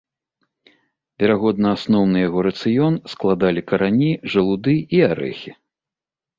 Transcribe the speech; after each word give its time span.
Верагодна, 1.23 1.73
асноўны 1.81 2.17
яго 2.27 2.39
рацыён 2.49 2.93
складалі 3.15 3.61
карані, 3.69 4.11
жалуды 4.37 4.75
і 4.99 5.07
арэхі. 5.13 5.51